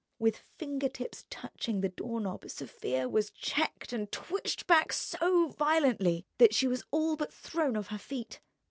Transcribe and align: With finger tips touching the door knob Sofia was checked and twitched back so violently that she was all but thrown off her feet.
With 0.17 0.41
finger 0.57 0.89
tips 0.89 1.25
touching 1.29 1.81
the 1.81 1.89
door 1.89 2.19
knob 2.19 2.49
Sofia 2.49 3.07
was 3.07 3.29
checked 3.29 3.93
and 3.93 4.11
twitched 4.11 4.65
back 4.65 4.91
so 4.91 5.49
violently 5.49 6.25
that 6.39 6.55
she 6.55 6.65
was 6.67 6.83
all 6.89 7.15
but 7.15 7.31
thrown 7.31 7.77
off 7.77 7.89
her 7.89 7.99
feet. 7.99 8.39